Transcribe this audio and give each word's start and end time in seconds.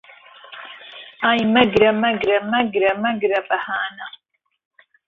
ئای 1.23 1.41
مهگره 1.55 1.89
مهگره 2.01 2.37
مهگره 2.51 2.91
مهگره 3.03 3.39
بههانه 3.49 4.07